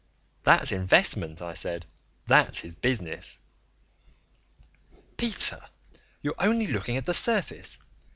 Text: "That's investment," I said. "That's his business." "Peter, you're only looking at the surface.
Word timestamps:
"That's 0.43 0.71
investment," 0.71 1.43
I 1.43 1.53
said. 1.53 1.85
"That's 2.25 2.61
his 2.61 2.75
business." 2.75 3.37
"Peter, 5.15 5.61
you're 6.23 6.33
only 6.39 6.65
looking 6.65 6.97
at 6.97 7.05
the 7.05 7.13
surface. 7.13 7.77